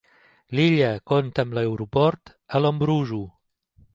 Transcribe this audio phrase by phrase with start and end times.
[0.53, 3.23] L"illa compta amb l"aeroport El Embrujo.